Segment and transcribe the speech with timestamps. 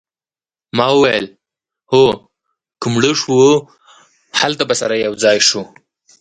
[0.77, 1.25] ما وویل
[1.91, 2.05] هو
[2.79, 3.43] که مړه شوو
[4.39, 5.61] هلته به سره یوځای شو